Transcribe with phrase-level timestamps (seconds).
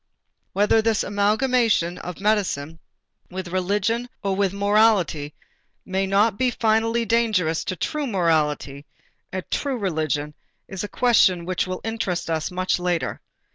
[0.53, 2.79] Whether this amalgamation of medicine
[3.29, 5.35] with religion or with morality
[5.85, 8.87] may not be finally dangerous to true morality
[9.31, 10.33] and true religion
[10.67, 13.21] is a question which will interest us much later.